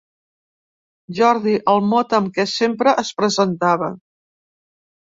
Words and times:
Jordi, 1.17 1.53
el 1.75 1.83
mot 1.91 2.17
amb 2.21 2.35
què 2.39 2.49
sempre 2.55 2.99
es 3.07 3.17
presentava. 3.21 3.93